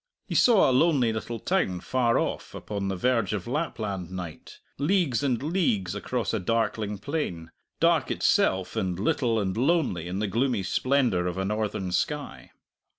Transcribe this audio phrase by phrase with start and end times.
[0.25, 5.21] He saw a lonely little town far off upon the verge of Lapland night, leagues
[5.21, 10.63] and leagues across a darkling plain, dark itself and little and lonely in the gloomy
[10.63, 12.49] splendour of a Northern sky.